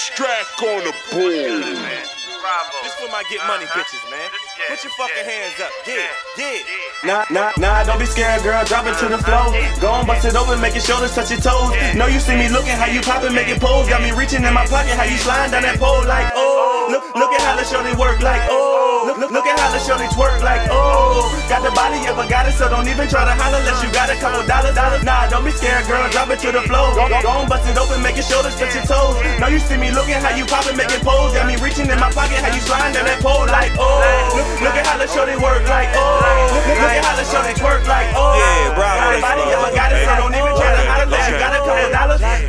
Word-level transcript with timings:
Abstract 0.00 0.56
on 0.64 0.80
the 0.80 0.96
board. 1.12 1.60
This 1.60 2.94
for 2.96 3.12
my 3.12 3.20
get 3.28 3.44
money 3.44 3.66
bitches, 3.68 4.00
man. 4.08 4.16
Uh-huh. 4.16 4.72
Put 4.72 4.80
your 4.80 4.96
fucking 4.96 5.28
hands 5.28 5.60
up. 5.60 5.68
Yeah, 5.84 6.08
yeah. 6.40 6.56
Nah, 7.04 7.24
nah, 7.28 7.52
nah, 7.60 7.84
don't 7.84 7.98
be 7.98 8.06
scared, 8.06 8.42
girl. 8.42 8.64
Drop 8.64 8.86
it 8.86 8.96
to 8.96 9.12
the 9.12 9.20
floor. 9.20 9.52
Uh-huh. 9.52 9.80
Go 9.80 9.88
on, 9.92 10.06
bust 10.06 10.24
it 10.24 10.34
open, 10.34 10.58
make 10.58 10.72
your 10.72 10.80
shoulders 10.80 11.14
touch 11.14 11.28
your 11.28 11.44
toes. 11.44 11.76
Know 11.92 12.06
you 12.06 12.18
see 12.18 12.32
me 12.32 12.48
looking, 12.48 12.80
how 12.80 12.88
you 12.88 13.02
poppin', 13.02 13.34
make 13.34 13.48
it 13.48 13.60
pose. 13.60 13.92
Got 13.92 14.00
me 14.00 14.16
reaching 14.16 14.40
in 14.42 14.54
my 14.56 14.64
pocket, 14.64 14.96
how 14.96 15.04
you 15.04 15.20
sliding 15.20 15.52
down 15.52 15.68
that 15.68 15.76
pole 15.76 16.00
like, 16.08 16.32
oh. 16.32 16.88
Look, 16.88 17.04
look 17.14 17.36
at 17.36 17.44
how 17.44 17.60
the 17.60 17.64
shorty 17.68 17.92
work 18.00 18.24
like, 18.24 18.40
oh. 18.48 18.79
Look, 19.00 19.32
look, 19.32 19.46
at 19.48 19.56
how 19.56 19.72
the 19.72 19.80
shorty 19.80 20.04
twerk 20.12 20.44
like, 20.44 20.68
oh. 20.68 21.24
Got 21.48 21.64
the 21.64 21.72
body 21.72 22.04
of 22.04 22.20
a 22.20 22.28
goddess, 22.28 22.60
so 22.60 22.68
don't 22.68 22.84
even 22.84 23.08
try 23.08 23.24
to 23.24 23.32
holler 23.32 23.56
unless 23.56 23.80
you 23.80 23.88
got 23.92 24.12
a 24.12 24.16
couple 24.20 24.44
dollars. 24.44 24.76
dollars. 24.76 25.02
Nah, 25.04 25.24
don't 25.28 25.44
be 25.44 25.52
scared, 25.56 25.88
girl. 25.88 26.04
Drop 26.12 26.28
it 26.28 26.40
to 26.44 26.52
the 26.52 26.60
floor. 26.68 26.92
Go, 26.92 27.08
go, 27.08 27.20
go 27.22 27.30
on, 27.40 27.48
bust 27.48 27.64
it 27.64 27.76
open, 27.80 28.02
make 28.04 28.16
your 28.16 28.28
shoulders 28.28 28.56
touch 28.60 28.76
your 28.76 28.84
toes. 28.84 29.16
Now 29.40 29.48
you 29.48 29.60
see 29.60 29.76
me 29.80 29.88
looking, 29.90 30.20
how 30.20 30.36
you 30.36 30.44
poppin', 30.44 30.76
make 30.76 30.92
it 30.92 31.00
pose. 31.00 31.32
Got 31.32 31.48
me 31.48 31.56
reaching 31.60 31.88
in 31.88 32.00
my 32.00 32.12
pocket, 32.12 32.40
how 32.40 32.52
you 32.52 32.60
sliding 32.60 32.92
down 32.96 33.08
that 33.08 33.20
pole 33.24 33.44
like, 33.48 33.72
oh. 33.80 34.00
Look, 34.36 34.68
look 34.68 34.76
at 34.76 34.84
how 34.84 34.96
the 34.96 35.08
shorty 35.08 35.36
work 35.36 35.64
like, 35.68 35.88
oh. 35.96 36.20
Look, 36.52 36.64
look 36.80 36.92
at 36.92 37.04
how 37.04 37.16
the 37.16 37.24
shorty 37.28 37.52
twerk 37.56 37.84
like, 37.88 38.08
oh. 38.16 38.39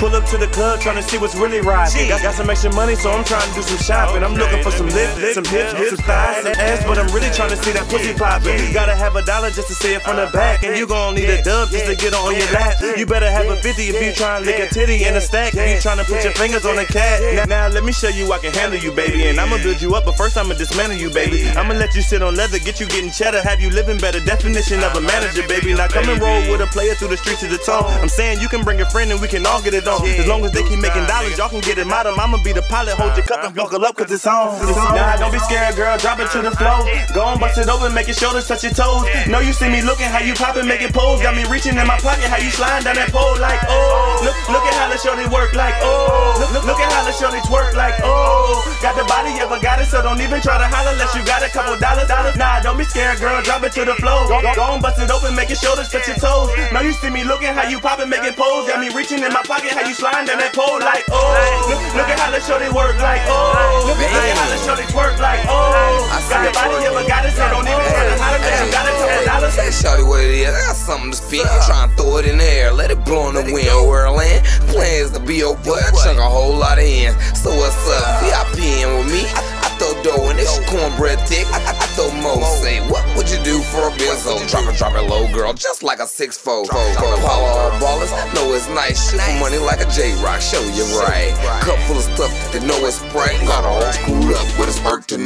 Pull 0.02 0.16
up 0.16 0.26
to 0.34 0.38
the 0.42 0.48
club, 0.48 0.82
trying 0.82 0.96
to 0.96 1.04
see 1.04 1.20
what's 1.20 1.36
really 1.36 1.62
rising. 1.62 2.10
Got, 2.10 2.24
got 2.24 2.34
some 2.34 2.50
extra 2.50 2.74
money, 2.74 2.96
so 2.96 3.12
I'm 3.12 3.24
trying 3.24 3.48
to 3.48 3.54
do 3.54 3.62
some 3.62 3.78
shopping. 3.78 4.24
I'm 4.24 4.34
looking 4.34 4.64
for 4.64 4.72
some 4.72 4.90
lips, 4.90 5.38
some 5.38 5.46
hips, 5.46 5.78
some 5.78 6.02
thighs, 6.02 6.42
some 6.42 6.58
ass, 6.58 6.82
but 6.90 6.98
I'm 6.98 7.06
really 7.14 7.30
trying 7.30 7.52
to 7.54 7.58
see 7.62 7.70
that 7.78 7.86
pussy 7.88 8.18
poppin'. 8.18 8.74
Gotta 8.74 8.96
have 8.96 9.16
a 9.16 9.22
dollar 9.22 9.52
just 9.52 9.68
to 9.68 9.76
see 9.76 9.94
it 9.94 10.02
from 10.02 10.16
the 10.16 10.26
back, 10.34 10.64
and 10.64 10.76
you 10.76 10.88
gon' 10.88 11.14
need 11.14 11.30
a 11.30 11.44
dub 11.44 11.70
just 11.70 11.86
to 11.86 11.94
get 11.96 12.16
on 12.16 12.34
your 12.34 12.50
lap. 12.50 12.82
You 12.98 13.06
better 13.06 13.30
have 13.30 13.46
a 13.46 13.56
50 13.62 13.78
if 13.78 14.02
you 14.02 14.10
tryna 14.18 14.44
lick 14.44 14.58
a 14.58 14.74
titty 14.74 15.06
in 15.06 15.16
a 15.16 15.22
stack. 15.22 15.54
If 15.54 15.70
you 15.70 15.78
tryna 15.78 16.10
put 16.10 16.24
your 16.24 16.34
fingers 16.34 16.66
on 16.66 16.80
a 16.80 16.86
cat. 16.86 17.22
Now, 17.38 17.46
now 17.46 17.68
let 17.68 17.84
me 17.84 17.92
show 17.94 18.10
you 18.10 18.34
I 18.34 18.40
can 18.40 18.54
handle 18.54 18.80
you, 18.80 18.92
baby, 18.92 19.30
and 19.30 19.40
I'ma 19.40 19.62
build 19.62 19.84
you 19.84 19.94
up, 19.94 20.06
but 20.06 20.18
first 20.18 20.36
I'ma 20.36 20.56
dismantle 20.56 20.98
you, 20.98 21.12
baby. 21.12 21.46
I'ma 21.50 21.76
let 21.76 21.94
you 21.94 22.02
sit 22.02 22.24
on 22.24 22.34
leather, 22.34 22.58
get 22.58 22.80
you 22.80 22.88
getting 22.88 23.12
cheddar, 23.12 23.44
have 23.44 23.62
you 23.62 23.70
living 23.70 24.00
better. 24.00 24.20
Definition 24.20 24.82
of 24.82 24.98
a 24.98 25.02
manager, 25.02 25.46
baby. 25.48 25.76
Now 25.76 25.88
come 25.88 26.10
and 26.10 26.20
roll 26.20 26.42
with 26.50 26.62
a 26.62 26.70
player 26.74 26.96
through 26.96 27.14
the 27.14 27.22
streets 27.22 27.44
of 27.44 27.52
the 27.52 27.60
tone. 27.60 27.86
I'm 28.02 28.10
saying 28.10 28.42
you 28.42 28.50
can 28.50 28.64
bring 28.64 28.82
a 28.82 28.90
friend 28.90 29.12
and 29.12 29.22
we 29.22 29.28
can 29.28 29.46
all 29.46 29.62
get 29.62 29.76
it 29.76 29.86
on. 29.88 29.91
As 30.00 30.28
long 30.28 30.46
as 30.46 30.52
they 30.52 30.64
keep 30.64 30.80
making 30.80 31.06
dollars, 31.06 31.38
y'all 31.38 31.50
can 31.50 31.62
get 31.62 31.78
it 31.78 31.88
out 31.92 32.08
I'ma 32.08 32.38
be 32.44 32.54
the 32.54 32.62
pilot, 32.64 32.96
hold 32.96 33.16
your 33.18 33.26
cup 33.26 33.44
and 33.44 33.56
buckle 33.56 33.84
up, 33.84 33.96
cause 33.96 34.12
it's 34.12 34.26
on. 34.28 34.56
Nah, 34.96 35.18
don't 35.18 35.32
be 35.32 35.40
scared, 35.40 35.76
girl, 35.76 35.98
drop 35.98 36.20
it 36.20 36.30
to 36.32 36.42
the 36.42 36.52
floor. 36.52 36.86
Go 37.14 37.22
on, 37.24 37.40
bust 37.40 37.58
it 37.58 37.68
open, 37.68 37.94
make 37.94 38.08
your 38.08 38.16
shoulders 38.16 38.48
touch 38.48 38.64
your 38.64 38.74
toes. 38.74 39.04
Know 39.28 39.40
you 39.40 39.54
see 39.54 39.70
me 39.70 39.82
looking, 39.82 40.08
how 40.08 40.20
you 40.20 40.34
poppin', 40.34 40.68
make 40.68 40.82
it 40.82 40.94
pose. 40.94 41.22
Got 41.22 41.36
me 41.36 41.46
reaching 41.50 41.78
in 41.78 41.88
my 41.88 41.98
pocket, 41.98 42.26
how 42.30 42.38
you 42.38 42.50
sliding 42.50 42.86
down 42.86 42.96
that 42.96 43.12
pole 43.12 43.38
like, 43.40 43.60
oh. 43.68 44.22
Look, 44.24 44.38
look 44.50 44.64
at 44.64 44.74
how 44.74 44.90
the 44.90 44.98
shorty 44.98 45.28
work 45.34 45.54
like, 45.54 45.76
oh. 45.82 46.21
Look, 46.42 46.66
look, 46.66 46.82
at 46.82 46.90
how 46.90 47.06
the 47.06 47.14
shorty 47.14 47.38
twerk 47.46 47.78
like, 47.78 48.02
oh. 48.02 48.58
Got 48.82 48.98
the 48.98 49.06
body 49.06 49.38
of 49.46 49.54
a 49.54 49.62
goddess, 49.62 49.94
so 49.94 50.02
don't 50.02 50.18
even 50.18 50.42
try 50.42 50.58
to 50.58 50.66
holler 50.66 50.98
unless 50.98 51.14
you 51.14 51.22
got 51.22 51.46
a 51.46 51.50
couple 51.54 51.78
dollars. 51.78 52.10
dollars. 52.10 52.34
Nah, 52.34 52.58
don't 52.66 52.82
be 52.82 52.84
scared, 52.84 53.22
girl, 53.22 53.38
drop 53.46 53.62
it 53.62 53.78
to 53.78 53.86
the 53.86 53.94
floor. 54.02 54.26
Go, 54.26 54.42
go 54.58 54.64
on, 54.74 54.82
bust 54.82 54.98
it 54.98 55.14
open, 55.14 55.38
make 55.38 55.54
your 55.54 55.62
shoulders 55.62 55.94
touch 55.94 56.10
your 56.10 56.18
toes. 56.18 56.50
Know 56.74 56.82
you 56.82 56.98
see 56.98 57.14
me 57.14 57.22
looking, 57.24 57.54
how 57.54 57.70
you 57.70 57.78
poppin', 57.78 58.10
make 58.10 58.26
it 58.26 58.34
pose. 58.34 58.66
Got 58.66 58.82
me 58.82 58.90
reaching 58.90 59.22
in 59.22 59.30
my 59.30 59.46
pocket, 59.46 59.78
how 59.78 59.86
you 59.86 59.94
sliding 59.94 60.26
down 60.26 60.42
that 60.42 60.58
pole 60.58 60.82
like, 60.82 61.06
oh. 61.14 61.70
Look, 61.70 62.02
look 62.02 62.10
at 62.10 62.18
how 62.18 62.34
the 62.34 62.42
shorty 62.42 62.74
work 62.74 62.98
like, 62.98 63.22
oh. 63.30 63.86
Look, 63.86 64.02
look 64.02 64.10
at 64.10 64.34
how 64.34 64.50
the 64.50 64.60
shorty 64.66 64.90
twerk 64.90 65.22
like, 65.22 65.46
oh. 65.46 66.02
Got 66.32 66.48
the 66.48 66.54
body 66.56 66.86
of 66.88 66.96
a 66.96 67.04
goddess, 67.06 67.36
so 67.36 67.44
don't 67.52 67.68
even 67.68 67.86
try 67.92 68.08
to 68.08 68.16
holler 68.16 68.40
unless 68.40 68.64
you 68.64 68.72
got 68.72 68.88
a 68.88 68.94
couple 68.96 69.26
dollars. 69.28 69.52
Tell 69.52 69.72
Shorty 69.72 70.04
what 70.08 70.24
it 70.24 70.32
is. 70.32 70.48
I 70.48 70.64
got 70.64 70.76
something 70.80 71.12
to 71.12 71.18
spit. 71.18 71.44
You 71.44 71.60
tryna 71.68 71.92
throw 71.98 72.18
it 72.18 72.26
in 72.26 72.38
the 72.40 72.48
air, 72.48 72.72
let 72.72 72.90
it 72.90 73.04
blow 73.04 73.28
in 73.28 73.36
the 73.36 73.44
wind. 73.44 73.68
Whirling. 73.68 74.40
Plans 74.72 75.12
to 75.12 75.20
be 75.20 75.44
your 75.44 75.60
butt. 75.60 75.84
Chuck 76.00 76.16
a 76.16 76.30
whole 76.32 76.56
lot 76.56 76.80
of 76.80 76.86
ends. 76.86 77.20
So 77.38 77.52
what's 77.52 77.76
up? 77.92 78.24
VIP 78.24 78.64
in 78.82 78.90
with 78.98 79.12
me. 79.12 79.28
I, 79.36 79.42
I 79.64 79.70
throw 79.78 79.94
dough 80.04 80.30
and 80.30 80.40
it's 80.40 80.58
cornbread 80.70 81.20
thick. 81.28 81.46
I, 81.52 81.60
I, 81.60 81.72
I 81.76 81.88
throw 81.94 82.12
mo. 82.24 82.40
Say, 82.64 82.80
what 82.88 83.04
would 83.16 83.30
you 83.30 83.42
do 83.44 83.60
for 83.60 83.88
a 83.88 83.92
benzo? 83.92 84.40
Drop 84.50 84.72
it, 84.72 84.78
drop 84.78 84.96
it 84.96 85.06
low, 85.10 85.32
girl. 85.34 85.54
Just 85.54 85.84
like 85.84 86.00
a 86.00 86.08
six 86.08 86.38
four. 86.38 86.64
Apollo 86.64 87.22
all 87.28 87.72
ballers. 87.84 88.12
Know 88.34 88.54
it's 88.54 88.68
nice. 88.70 89.12
For 89.12 89.18
money 89.40 89.58
like 89.58 89.82
a 89.82 89.90
J 89.92 90.14
Rock. 90.24 90.42
Show 90.42 90.62
you 90.74 90.86
right. 91.00 91.34
Cup 91.62 91.80
full 91.86 91.98
of 91.98 92.04
stuff 92.04 92.32
that 92.54 92.64
know 92.64 92.78
it's 92.86 93.00
bright. 93.12 93.40
Got 93.46 93.66
all 93.66 93.82
screwed 93.92 94.34
up 94.34 94.48
with 94.60 94.72
work 94.86 95.06
tonight. 95.08 95.21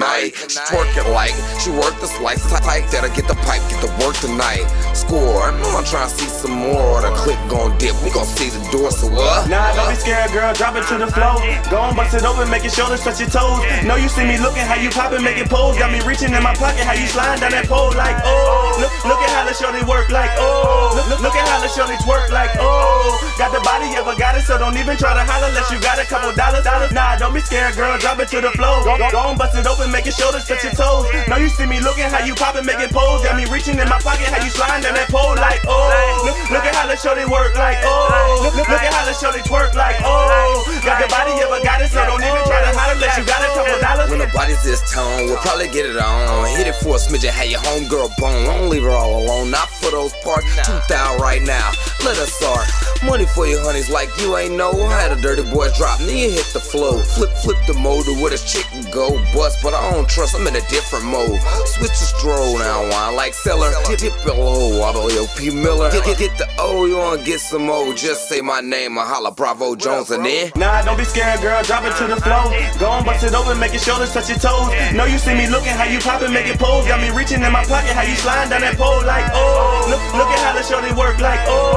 She 0.47 0.59
twerking 0.69 1.09
like 1.13 1.33
she 1.57 1.71
worked 1.71 2.01
the 2.01 2.07
slice 2.07 2.43
tight. 2.49 2.85
That'll 2.91 3.09
get 3.15 3.27
the 3.27 3.33
pipe, 3.47 3.61
get 3.69 3.81
the 3.81 3.89
work 4.03 4.15
tonight. 4.17 4.65
Score. 4.93 5.41
I'm 5.41 5.85
trying 5.85 6.09
to 6.09 6.13
see 6.13 6.29
some 6.29 6.51
more. 6.51 7.01
The 7.01 7.09
click 7.15 7.39
gon' 7.49 7.77
dip. 7.77 7.95
We 8.03 8.11
gon' 8.11 8.25
see 8.25 8.49
the 8.49 8.59
door. 8.69 8.91
So 8.91 9.07
what? 9.07 9.49
Nah, 9.49 9.73
don't 9.73 9.89
be 9.89 9.95
scared, 9.95 10.31
girl. 10.31 10.53
Drop 10.53 10.75
it 10.75 10.85
to 10.91 10.97
the 10.97 11.07
floor. 11.07 11.39
Go 11.71 11.77
on, 11.79 11.95
bust 11.95 12.13
it 12.13 12.25
open, 12.25 12.49
make 12.51 12.65
your 12.67 12.75
shoulders 12.75 13.01
touch 13.01 13.23
your 13.23 13.29
toes. 13.31 13.63
Know 13.87 13.95
you 13.95 14.09
see 14.11 14.25
me 14.25 14.35
looking, 14.35 14.67
how 14.67 14.75
you 14.75 14.89
poppin', 14.91 15.23
make 15.23 15.37
it 15.37 15.47
pose. 15.47 15.79
Got 15.79 15.95
me 15.95 16.03
reaching 16.03 16.35
in 16.35 16.43
my 16.43 16.53
pocket, 16.53 16.83
how 16.83 16.93
you 16.93 17.07
sliding 17.07 17.39
down 17.39 17.55
that 17.55 17.71
pole 17.71 17.95
like, 17.95 18.19
oh. 18.27 18.75
Look, 18.75 18.91
look 19.07 19.21
at 19.23 19.31
how 19.31 19.47
the 19.47 19.55
shorty 19.55 19.85
work 19.87 20.11
like, 20.11 20.35
oh. 20.35 20.91
Look, 20.99 21.07
look, 21.07 21.31
look 21.31 21.35
at 21.39 21.47
how 21.47 21.63
the 21.63 21.71
shorty 21.71 21.95
twerk 22.03 22.27
like, 22.35 22.51
oh. 22.59 23.15
Got 23.39 23.55
the 23.55 23.63
body 23.63 23.95
of 23.95 24.03
a 24.11 24.19
goddess, 24.19 24.34
so 24.45 24.61
don't 24.61 24.77
even 24.77 24.93
try 24.95 25.17
to 25.17 25.25
holler 25.25 25.49
unless 25.49 25.73
you 25.73 25.81
got 25.81 25.97
a 25.97 26.05
couple 26.05 26.29
dollars. 26.37 26.61
Nah, 26.93 27.17
don't 27.17 27.33
be 27.33 27.41
scared, 27.41 27.73
girl. 27.75 27.97
Drop 27.97 28.21
it 28.21 28.29
to 28.29 28.39
the 28.39 28.53
floor. 28.53 28.85
Go, 28.85 28.93
go, 29.09 29.19
on, 29.25 29.37
bust 29.37 29.57
it 29.57 29.65
open, 29.65 29.89
make 29.89 30.05
your 30.05 30.13
shoulders 30.13 30.45
touch 30.45 30.63
your 30.63 30.77
toes. 30.77 31.09
Know 31.25 31.41
you 31.41 31.49
see 31.49 31.65
me 31.65 31.81
looking, 31.81 32.05
how 32.05 32.21
you 32.21 32.37
poppin', 32.37 32.65
make 32.65 32.79
it 32.79 32.93
pose. 32.93 33.25
Got 33.25 33.35
me 33.35 33.49
reaching 33.49 33.81
in 33.81 33.89
my 33.89 33.97
pocket, 33.99 34.29
how 34.29 34.39
you 34.45 34.53
sliding 34.53 34.85
down 34.85 34.93
that 34.93 35.09
pole 35.09 35.33
like, 35.35 35.65
oh. 35.65 36.21
Look, 36.23 36.37
look 36.53 36.65
at 36.65 36.77
how 36.77 36.85
the 36.85 36.95
shorty 36.95 37.25
work 37.25 37.57
like, 37.57 37.81
oh. 37.81 38.45
Look, 38.45 38.53
look, 38.53 38.69
at 38.69 38.93
how 38.93 39.05
the 39.09 39.17
shorty 39.17 39.41
twerk 39.41 39.73
like, 39.73 39.97
oh. 40.05 40.61
Got 40.85 41.01
the 41.01 41.09
body 41.09 41.33
of 41.41 41.49
a 41.49 41.59
goddess, 41.65 41.89
so 41.89 42.05
don't 42.05 42.21
even 42.21 42.45
try 42.45 42.61
to 42.61 42.71
holler 42.77 42.93
unless 42.93 43.17
you 43.17 43.25
got 43.25 43.41
a 43.41 43.49
couple 43.57 43.81
dollars. 43.81 44.09
When 44.13 44.21
the 44.21 44.29
body's 44.29 44.61
this 44.61 44.85
tone, 44.93 45.25
we'll 45.25 45.41
probably 45.41 45.73
get 45.73 45.89
it 45.89 45.97
on. 45.97 46.45
Hit 46.53 46.69
it 46.69 46.77
for 46.85 46.95
a 46.95 47.01
smidge 47.01 47.25
and 47.25 47.33
have 47.33 47.49
your 47.49 47.61
homegirl 47.65 48.13
bone. 48.21 48.45
Don't 48.45 48.69
leave 48.69 48.85
her 48.85 48.93
all 48.93 49.25
alone, 49.25 49.49
not 49.49 49.69
for 49.81 49.89
those 49.89 50.13
parts. 50.21 50.45
Two 50.61 50.77
thou 50.87 51.17
right 51.17 51.41
now, 51.41 51.73
let 52.05 52.17
us 52.21 52.29
start. 52.29 52.69
Money 53.03 53.25
for 53.25 53.45
your 53.45 53.61
honeys 53.61 53.89
like 53.89 54.09
you 54.19 54.37
ain't 54.37 54.55
know. 54.55 54.73
Had 54.87 55.11
a 55.11 55.21
dirty 55.21 55.43
boy 55.51 55.69
drop, 55.77 55.99
then 55.99 56.31
hit 56.31 56.45
the 56.53 56.59
flow. 56.59 56.97
Flip, 56.99 57.29
flip 57.43 57.57
the 57.67 57.73
motor 57.73 58.13
with 58.21 58.31
this 58.31 58.43
chick 58.51 58.65
can 58.71 58.89
go 58.91 59.11
bust, 59.33 59.59
but 59.61 59.73
I 59.73 59.91
don't 59.91 60.07
trust, 60.09 60.35
I'm 60.35 60.47
in 60.47 60.55
a 60.55 60.65
different 60.67 61.05
mode. 61.05 61.39
Switch 61.65 61.91
the 61.91 62.07
stroll 62.17 62.57
now, 62.57 62.89
wine 62.89 63.15
like 63.15 63.33
seller. 63.33 63.71
Dip, 63.87 63.99
dip 63.99 64.13
your 64.25 64.35
low, 64.35 64.81
auto 64.81 65.09
yo 65.09 65.27
P 65.37 65.49
Miller. 65.51 65.91
Get, 65.91 66.05
get, 66.05 66.17
get 66.17 66.37
the 66.37 66.47
O, 66.59 66.85
you 66.85 66.97
wanna 66.97 67.23
get 67.23 67.39
some 67.39 67.65
more. 67.65 67.93
Just 67.93 68.27
say 68.27 68.41
my 68.41 68.61
name 68.61 68.97
and 68.97 69.07
holla 69.07 69.31
Bravo 69.31 69.75
Jones 69.75 70.11
and 70.11 70.25
then. 70.25 70.51
Nah, 70.55 70.81
don't 70.83 70.97
be 70.97 71.05
scared, 71.05 71.41
girl. 71.41 71.61
Drop 71.63 71.83
it 71.83 71.95
to 71.97 72.07
the 72.07 72.19
floor. 72.21 72.49
Go 72.79 72.89
on, 72.89 73.05
bust 73.05 73.23
it 73.23 73.33
open, 73.33 73.59
make 73.59 73.73
your 73.73 73.81
shoulders 73.81 74.13
touch 74.13 74.29
your 74.29 74.39
toes. 74.39 74.71
Know 74.93 75.05
you 75.05 75.17
see 75.17 75.35
me 75.35 75.47
looking, 75.49 75.73
how 75.73 75.85
you 75.85 75.99
poppin', 75.99 76.33
make 76.33 76.47
it 76.47 76.57
pose. 76.57 76.87
Got 76.87 77.01
me 77.01 77.15
reaching 77.15 77.43
in 77.43 77.51
my 77.51 77.63
pocket, 77.65 77.91
how 77.91 78.03
you 78.03 78.15
sliding 78.15 78.49
down 78.49 78.61
that 78.61 78.77
pole 78.77 79.03
like, 79.05 79.25
oh. 79.33 79.85
Look, 79.89 80.01
look 80.15 80.29
at 80.31 80.39
how 80.39 80.53
the 80.57 80.63
shorty 80.63 80.93
work 80.95 81.19
like, 81.19 81.39
oh. 81.45 81.74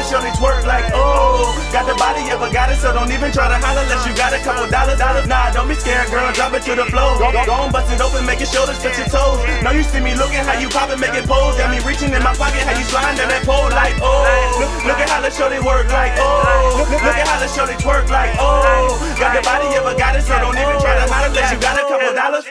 The 0.00 0.08
shorty 0.16 0.32
twerk 0.40 0.64
like, 0.64 0.88
oh. 0.96 1.52
Got 1.76 1.84
the 1.84 1.92
body 2.00 2.24
of 2.32 2.40
a 2.40 2.48
goddess, 2.48 2.80
so 2.80 2.88
don't 2.88 3.12
even 3.12 3.28
try 3.36 3.52
to 3.52 3.60
holler 3.60 3.84
unless 3.84 4.08
you 4.08 4.16
got 4.16 4.32
a 4.32 4.40
couple 4.40 4.64
dollars. 4.72 4.96
dollars. 4.96 5.28
Nah, 5.28 5.52
don't 5.52 5.68
be 5.68 5.76
scared, 5.76 6.08
girl. 6.08 6.24
Drop 6.32 6.56
it 6.56 6.64
to 6.64 6.72
the 6.72 6.88
floor. 6.88 7.20
Go, 7.20 7.28
on, 7.28 7.68
bust 7.68 7.92
it 7.92 8.00
open, 8.00 8.24
make 8.24 8.40
your 8.40 8.48
shoulders 8.48 8.80
touch 8.80 8.96
your 8.96 9.12
toes. 9.12 9.44
Now 9.60 9.76
you 9.76 9.84
see 9.84 10.00
me 10.00 10.16
looking, 10.16 10.40
how 10.40 10.56
you 10.56 10.72
poppin', 10.72 11.04
make 11.04 11.12
it 11.12 11.28
pose. 11.28 11.52
Got 11.60 11.68
me 11.68 11.84
reaching 11.84 12.16
in 12.16 12.24
my 12.24 12.32
pocket, 12.32 12.64
how 12.64 12.72
you 12.72 12.84
sliding 12.88 13.20
down 13.20 13.28
that 13.28 13.44
pole 13.44 13.68
like, 13.76 13.92
oh. 14.00 14.24
Look, 14.56 14.72
look 14.88 15.00
at 15.04 15.12
how 15.12 15.20
the 15.20 15.28
shorty 15.28 15.60
work 15.60 15.92
like, 15.92 16.16
oh. 16.16 16.80
Look, 16.80 16.88
look, 16.96 17.04
look 17.04 17.20
at 17.20 17.28
how 17.28 17.36
the 17.36 17.52
shorty 17.52 17.76
twerk 17.76 18.08
like, 18.08 18.32
oh. 18.40 18.96
Got 19.20 19.36
the 19.36 19.44
body 19.44 19.68
of 19.76 19.84
a 19.84 19.92
goddess, 20.00 20.24
so 20.24 20.32
don't 20.40 20.56
even 20.56 20.80
try 20.80 20.96
to 20.96 21.04
holler 21.12 21.28
unless 21.28 21.52
you 21.52 21.60
got 21.60 21.76
a 21.76 21.84
couple 21.84 22.16
dollars. 22.16 22.48